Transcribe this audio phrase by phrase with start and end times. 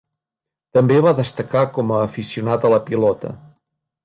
[0.77, 3.37] També va destacar com a aficionat a la Pilota.